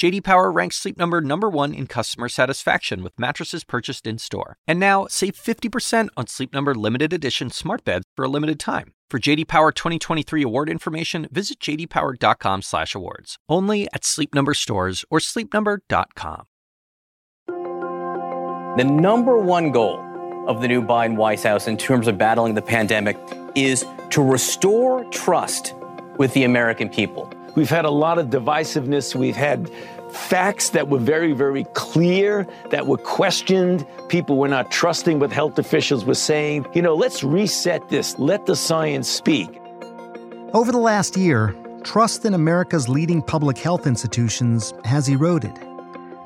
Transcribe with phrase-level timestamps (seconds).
[0.00, 4.56] JD Power ranks Sleep Number number 1 in customer satisfaction with mattresses purchased in-store.
[4.66, 8.94] And now, save 50% on Sleep Number limited edition smart beds for a limited time.
[9.10, 13.36] For JD Power 2023 award information, visit jdpower.com/awards.
[13.46, 16.44] Only at Sleep Number stores or sleepnumber.com.
[18.78, 20.00] The number one goal
[20.48, 23.18] of the new Biden White House in terms of battling the pandemic
[23.54, 25.74] is to restore trust
[26.16, 27.30] with the American people.
[27.54, 29.14] We've had a lot of divisiveness.
[29.14, 29.70] We've had
[30.12, 33.86] facts that were very, very clear, that were questioned.
[34.08, 36.66] People were not trusting what health officials were saying.
[36.74, 38.18] You know, let's reset this.
[38.18, 39.60] Let the science speak.
[40.52, 45.56] Over the last year, trust in America's leading public health institutions has eroded.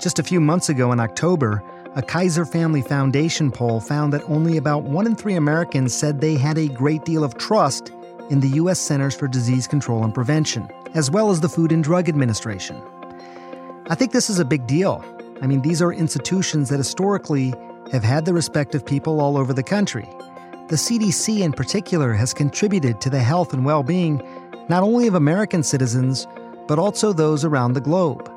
[0.00, 1.62] Just a few months ago in October,
[1.94, 6.34] a Kaiser Family Foundation poll found that only about one in three Americans said they
[6.34, 7.92] had a great deal of trust
[8.30, 8.78] in the U.S.
[8.78, 12.80] Centers for Disease Control and Prevention, as well as the Food and Drug Administration.
[13.90, 15.04] I think this is a big deal.
[15.42, 17.52] I mean, these are institutions that historically
[17.92, 20.08] have had the respect of people all over the country.
[20.68, 24.22] The CDC, in particular, has contributed to the health and well being
[24.68, 26.26] not only of American citizens,
[26.66, 28.30] but also those around the globe.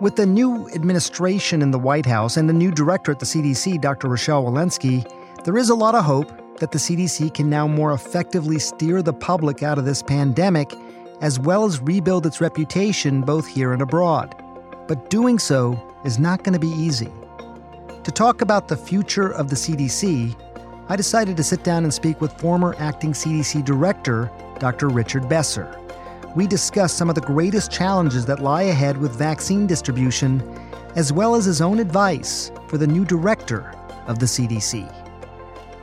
[0.00, 3.80] With the new administration in the White House and the new director at the CDC,
[3.80, 4.08] Dr.
[4.08, 5.10] Rochelle Walensky,
[5.44, 9.12] there is a lot of hope that the CDC can now more effectively steer the
[9.12, 10.72] public out of this pandemic,
[11.20, 14.34] as well as rebuild its reputation both here and abroad.
[14.88, 17.12] But doing so is not going to be easy.
[18.04, 20.36] To talk about the future of the CDC,
[20.88, 24.88] I decided to sit down and speak with former acting CDC director, Dr.
[24.88, 25.76] Richard Besser.
[26.36, 30.40] We discuss some of the greatest challenges that lie ahead with vaccine distribution,
[30.94, 33.74] as well as his own advice for the new director
[34.06, 35.05] of the CDC.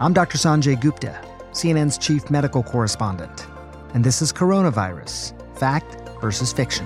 [0.03, 0.37] I'm Dr.
[0.37, 1.17] Sanjay Gupta,
[1.53, 3.47] CNN's chief medical correspondent,
[3.93, 6.85] and this is Coronavirus Fact versus Fiction.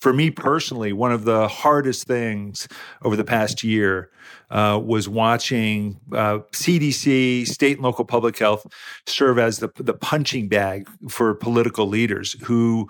[0.00, 2.66] For me personally, one of the hardest things
[3.02, 4.10] over the past year
[4.50, 8.66] uh, was watching uh, CDC, state and local public health,
[9.06, 12.88] serve as the the punching bag for political leaders who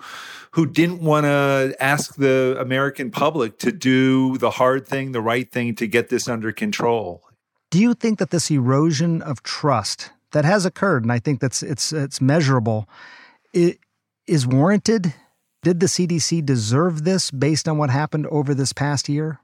[0.51, 5.51] who didn't want to ask the American public to do the hard thing, the right
[5.51, 7.23] thing to get this under control.
[7.69, 11.61] Do you think that this erosion of trust that has occurred, and I think that's
[11.61, 12.87] it's it's measurable,
[13.53, 13.79] it
[14.27, 15.13] is warranted?
[15.63, 19.39] Did the CDC deserve this based on what happened over this past year?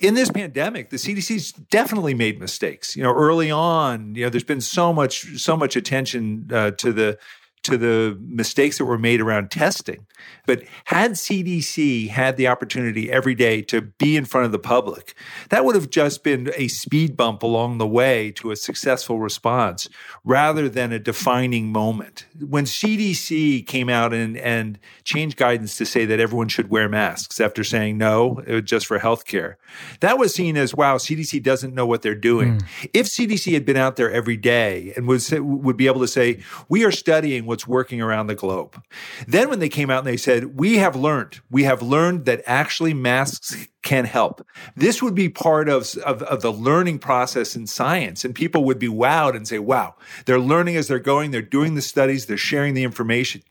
[0.00, 2.96] in this pandemic, the CDC's definitely made mistakes.
[2.96, 6.92] You know, early on, you know, there's been so much so much attention uh, to
[6.92, 7.18] the
[7.62, 10.06] to the mistakes that were made around testing.
[10.46, 15.14] But had CDC had the opportunity every day to be in front of the public,
[15.50, 19.88] that would have just been a speed bump along the way to a successful response
[20.24, 22.26] rather than a defining moment.
[22.38, 27.40] When CDC came out and, and changed guidance to say that everyone should wear masks
[27.40, 29.56] after saying no, it was just for healthcare,
[30.00, 32.58] that was seen as wow, CDC doesn't know what they're doing.
[32.58, 32.88] Mm.
[32.94, 36.42] If CDC had been out there every day and was would be able to say,
[36.68, 38.80] we are studying what's working around the globe.
[39.26, 42.42] Then when they came out and they said, we have learned, we have learned that
[42.46, 44.46] actually masks can help.
[44.76, 48.24] This would be part of, of, of, the learning process in science.
[48.24, 49.94] And people would be wowed and say, wow,
[50.26, 53.42] they're learning as they're going, they're doing the studies, they're sharing the information.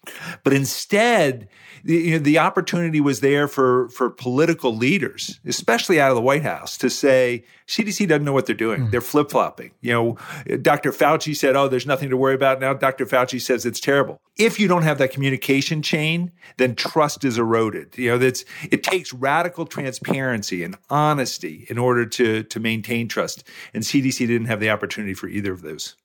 [0.43, 1.47] But instead,
[1.83, 6.21] the, you know, the opportunity was there for, for political leaders, especially out of the
[6.21, 8.87] White House, to say, CDC doesn't know what they're doing.
[8.87, 8.91] Mm.
[8.91, 9.71] They're flip flopping.
[9.81, 10.91] You know, Dr.
[10.91, 12.59] Fauci said, oh, there's nothing to worry about.
[12.59, 13.05] Now Dr.
[13.05, 14.21] Fauci says it's terrible.
[14.37, 17.97] If you don't have that communication chain, then trust is eroded.
[17.97, 23.43] You know, that's, it takes radical transparency and honesty in order to, to maintain trust.
[23.73, 25.95] And CDC didn't have the opportunity for either of those.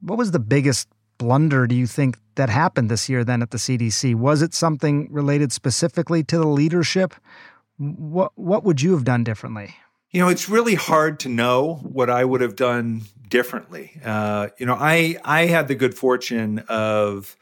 [0.00, 3.58] What was the biggest blunder do you think that happened this year then at the
[3.58, 4.14] CDC?
[4.14, 7.14] Was it something related specifically to the leadership?
[7.78, 9.76] What what would you have done differently?
[10.10, 13.98] You know, it's really hard to know what I would have done differently.
[14.04, 17.36] Uh, you know, I I had the good fortune of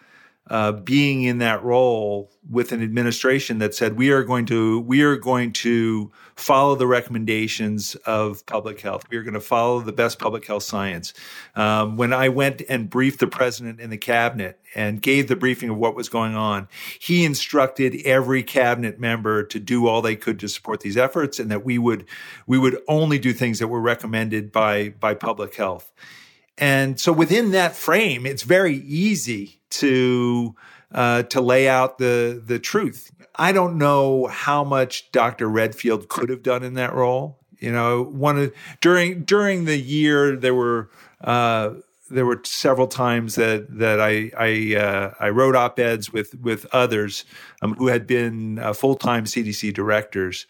[0.48, 5.02] uh, being in that role with an administration that said we are going to we
[5.02, 9.04] are going to follow the recommendations of public health.
[9.10, 11.12] We are going to follow the best public health science.
[11.54, 15.68] Um, when I went and briefed the president and the cabinet and gave the briefing
[15.68, 16.66] of what was going on,
[16.98, 21.50] he instructed every cabinet member to do all they could to support these efforts, and
[21.50, 22.06] that we would
[22.46, 25.92] we would only do things that were recommended by by public health.
[26.60, 30.54] And so within that frame, it's very easy to
[30.92, 33.10] uh, to lay out the the truth.
[33.36, 35.48] I don't know how much Dr.
[35.48, 37.38] Redfield could have done in that role.
[37.58, 40.90] You know, one of during during the year there were
[41.22, 41.70] uh,
[42.10, 46.66] there were several times that that I I, uh, I wrote op eds with with
[46.72, 47.24] others
[47.62, 50.46] um, who had been uh, full time CDC directors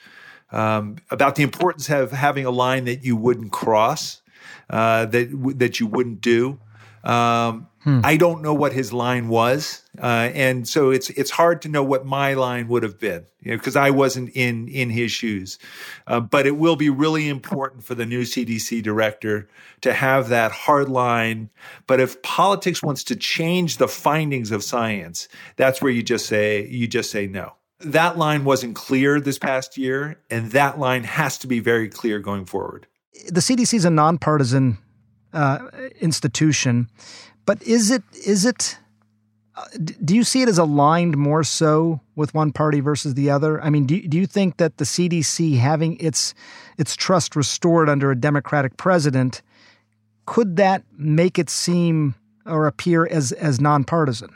[0.52, 4.19] um, about the importance of having a line that you wouldn't cross,
[4.68, 6.58] uh, that that you wouldn't do.
[7.02, 8.00] Um, hmm.
[8.04, 11.82] I don't know what his line was, uh, and so it's it's hard to know
[11.82, 15.58] what my line would have been, because you know, I wasn't in in his shoes.
[16.06, 19.48] Uh, but it will be really important for the new CDC director
[19.80, 21.48] to have that hard line.
[21.86, 26.66] But if politics wants to change the findings of science, that's where you just say
[26.66, 27.54] you just say no.
[27.80, 32.18] That line wasn't clear this past year, and that line has to be very clear
[32.18, 32.86] going forward.
[33.30, 34.78] The CDC is a nonpartisan
[35.32, 35.68] uh,
[36.00, 36.88] institution,
[37.46, 38.78] but is it is it?
[39.56, 39.64] Uh,
[40.04, 43.60] do you see it as aligned more so with one party versus the other?
[43.62, 46.34] I mean, do, do you think that the CDC having its
[46.78, 49.42] its trust restored under a Democratic president
[50.30, 52.14] could that make it seem
[52.46, 54.30] or appear as as nonpartisan?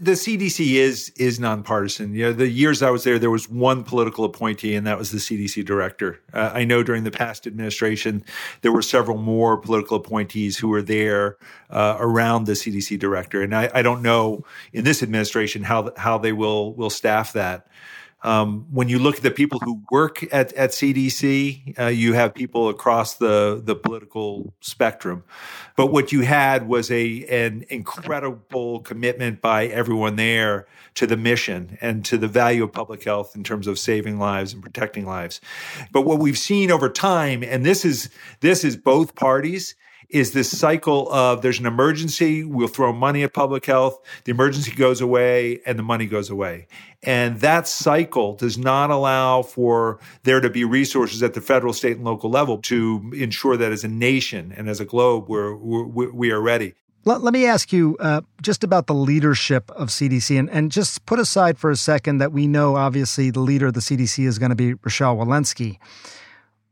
[0.00, 2.14] The CDC is is nonpartisan.
[2.14, 5.10] You know, the years I was there, there was one political appointee, and that was
[5.10, 6.20] the CDC director.
[6.32, 8.24] Uh, I know during the past administration,
[8.62, 11.36] there were several more political appointees who were there
[11.68, 16.16] uh, around the CDC director, and I, I, don't know in this administration how how
[16.16, 17.66] they will will staff that.
[18.22, 22.34] Um, when you look at the people who work at, at CDC, uh, you have
[22.34, 25.24] people across the, the political spectrum.
[25.76, 31.78] But what you had was a an incredible commitment by everyone there to the mission
[31.80, 35.40] and to the value of public health in terms of saving lives and protecting lives.
[35.92, 39.74] But what we've seen over time, and this is this is both parties,
[40.10, 44.72] is this cycle of there's an emergency, we'll throw money at public health, the emergency
[44.72, 46.66] goes away, and the money goes away.
[47.02, 51.96] And that cycle does not allow for there to be resources at the federal, state,
[51.96, 56.12] and local level to ensure that as a nation and as a globe, we're, we're
[56.12, 56.74] we are ready.
[57.06, 61.06] Let, let me ask you uh, just about the leadership of CDC and, and just
[61.06, 64.38] put aside for a second that we know obviously the leader of the CDC is
[64.38, 65.78] going to be Rochelle Walensky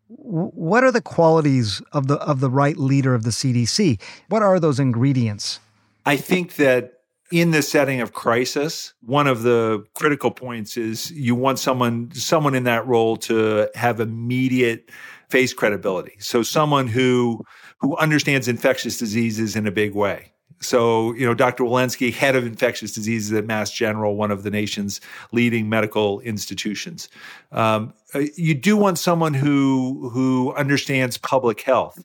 [0.08, 4.00] what are the qualities of the of the right leader of the CDC?
[4.28, 5.60] What are those ingredients?
[6.06, 6.94] I think that
[7.31, 12.55] in the setting of crisis, one of the critical points is you want someone someone
[12.55, 14.90] in that role to have immediate
[15.28, 16.14] face credibility.
[16.20, 17.44] So someone who
[17.81, 20.32] who understands infectious diseases in a big way.
[20.60, 21.64] So, you know, Dr.
[21.64, 25.00] Walensky, head of infectious diseases at Mass General, one of the nation's
[25.32, 27.08] leading medical institutions.
[27.52, 32.02] Um, uh, you do want someone who who understands public health.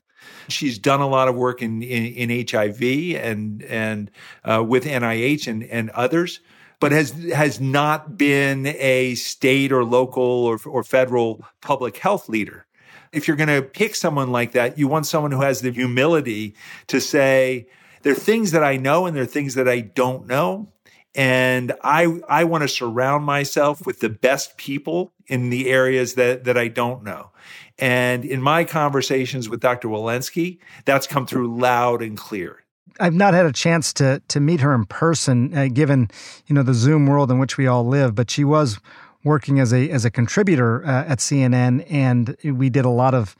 [0.48, 2.82] She's done a lot of work in in, in HIV
[3.16, 4.10] and and
[4.44, 6.40] uh, with NIH and and others,
[6.80, 12.66] but has has not been a state or local or, or federal public health leader.
[13.12, 16.56] If you're going to pick someone like that, you want someone who has the humility
[16.88, 17.68] to say
[18.04, 20.68] there are things that I know and there are things that I don't know.
[21.16, 26.44] And I, I want to surround myself with the best people in the areas that,
[26.44, 27.30] that I don't know.
[27.78, 29.88] And in my conversations with Dr.
[29.88, 32.60] Walensky, that's come through loud and clear.
[33.00, 36.08] I've not had a chance to to meet her in person, uh, given
[36.46, 38.14] you know the Zoom world in which we all live.
[38.14, 38.78] But she was
[39.24, 43.34] working as a as a contributor uh, at CNN, and we did a lot of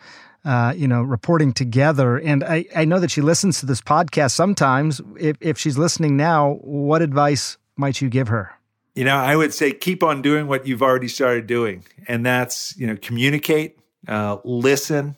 [0.44, 2.18] uh, you know, reporting together.
[2.18, 5.00] And I, I know that she listens to this podcast sometimes.
[5.18, 8.52] If, if she's listening now, what advice might you give her?
[8.94, 11.84] You know, I would say keep on doing what you've already started doing.
[12.06, 15.16] And that's, you know, communicate, uh, listen,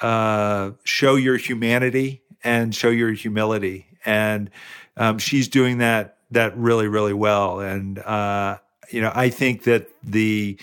[0.00, 3.86] uh, show your humanity and show your humility.
[4.06, 4.50] And
[4.96, 7.60] um, she's doing that that really, really well.
[7.60, 8.58] And uh,
[8.90, 10.58] you know, I think that the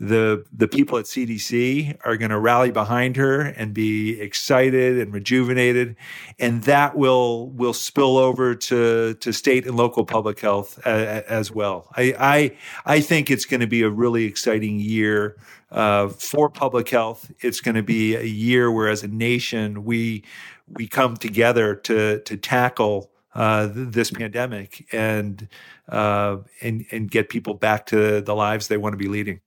[0.00, 5.12] the the people at CDC are going to rally behind her and be excited and
[5.12, 5.94] rejuvenated,
[6.38, 11.52] and that will will spill over to to state and local public health uh, as
[11.52, 11.86] well.
[11.94, 12.56] I, I
[12.96, 15.36] I think it's going to be a really exciting year
[15.70, 17.30] uh, for public health.
[17.40, 20.24] It's going to be a year where, as a nation, we
[20.66, 25.46] we come together to to tackle uh, this pandemic and
[25.90, 29.42] uh, and and get people back to the lives they want to be leading.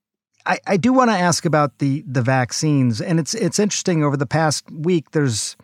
[0.46, 4.04] I, I do want to ask about the the vaccines, and it's it's interesting.
[4.04, 5.56] Over the past week, there's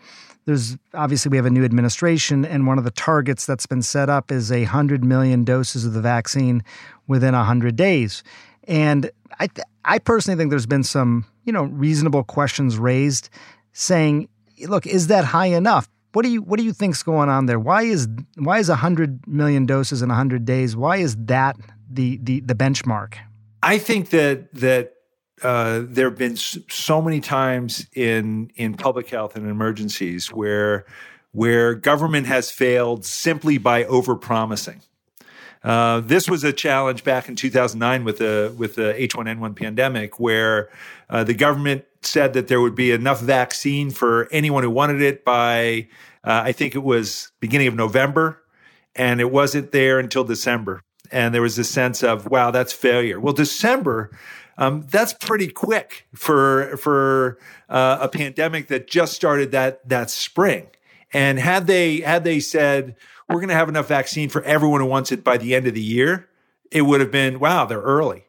[0.45, 4.09] there's obviously we have a new administration, and one of the targets that's been set
[4.09, 6.63] up is a hundred million doses of the vaccine
[7.07, 8.23] within hundred days.
[8.67, 13.29] And I th- I personally think there's been some you know reasonable questions raised,
[13.73, 14.29] saying,
[14.67, 15.89] look, is that high enough?
[16.13, 17.59] What do you what do you think's going on there?
[17.59, 18.07] Why is
[18.37, 20.75] why is 100 million doses in 100 days?
[20.75, 21.57] Why is that
[21.91, 23.15] the the the benchmark?
[23.61, 24.93] I think that that
[25.41, 30.85] uh, there have been so many times in in public health and emergencies where
[31.31, 34.81] where government has failed simply by overpromising.
[35.61, 40.69] Uh, this was a challenge back in 2009 with the with the H1N1 pandemic, where
[41.09, 45.25] uh, the government said that there would be enough vaccine for anyone who wanted it
[45.25, 45.87] by
[46.23, 48.41] uh, I think it was beginning of November,
[48.95, 50.81] and it wasn't there until December.
[51.11, 53.19] And there was a sense of wow, that's failure.
[53.19, 54.11] Well, December.
[54.57, 57.39] Um, that's pretty quick for for
[57.69, 60.67] uh, a pandemic that just started that that spring.
[61.13, 62.97] And had they had they said
[63.29, 65.75] we're going to have enough vaccine for everyone who wants it by the end of
[65.75, 66.27] the year,
[66.71, 68.25] it would have been wow, they're early.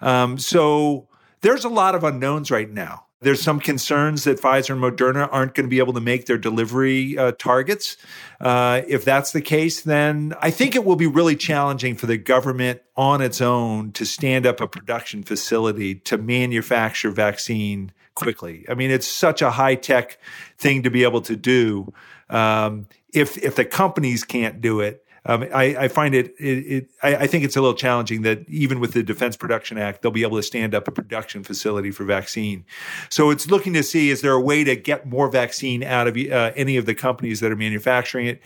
[0.00, 1.08] Um, so
[1.42, 3.04] there's a lot of unknowns right now.
[3.24, 6.38] There's some concerns that Pfizer and Moderna aren't going to be able to make their
[6.38, 7.96] delivery uh, targets.
[8.40, 12.16] Uh, if that's the case, then I think it will be really challenging for the
[12.18, 18.64] government on its own to stand up a production facility to manufacture vaccine quickly.
[18.68, 20.18] I mean, it's such a high tech
[20.58, 21.92] thing to be able to do.
[22.30, 26.90] Um, if if the companies can't do it, um, I, I, find it, it, it
[27.02, 30.10] I, I, think it's a little challenging that even with the Defense Production Act, they'll
[30.12, 32.64] be able to stand up a production facility for vaccine.
[33.08, 36.16] So it's looking to see is there a way to get more vaccine out of
[36.16, 38.42] uh, any of the companies that are manufacturing it.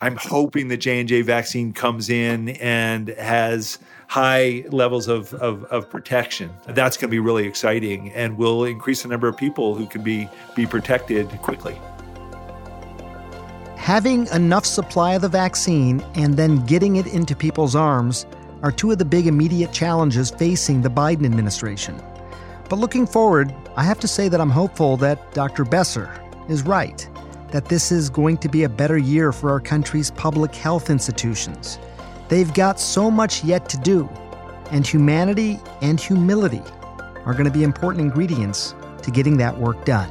[0.00, 5.64] I'm hoping the J and J vaccine comes in and has high levels of, of,
[5.64, 6.50] of protection.
[6.66, 10.02] That's going to be really exciting and will increase the number of people who can
[10.02, 11.78] be be protected quickly.
[13.86, 18.26] Having enough supply of the vaccine and then getting it into people's arms
[18.64, 22.02] are two of the big immediate challenges facing the Biden administration.
[22.68, 25.64] But looking forward, I have to say that I'm hopeful that Dr.
[25.64, 26.10] Besser
[26.48, 27.08] is right,
[27.52, 31.78] that this is going to be a better year for our country's public health institutions.
[32.28, 34.08] They've got so much yet to do,
[34.72, 36.62] and humanity and humility
[37.24, 40.10] are going to be important ingredients to getting that work done.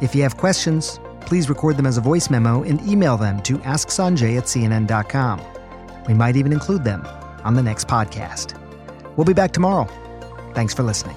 [0.00, 3.58] If you have questions, please record them as a voice memo and email them to
[3.58, 5.40] asksanjay at cnn.com.
[6.06, 7.04] We might even include them
[7.44, 8.58] on the next podcast.
[9.16, 9.88] We'll be back tomorrow.
[10.54, 11.16] Thanks for listening.